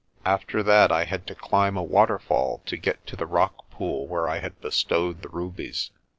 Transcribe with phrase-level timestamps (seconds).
[0.25, 4.27] After that I had to climb a waterfall to get to the rock pool where
[4.27, 5.91] I had bestowed the rubies.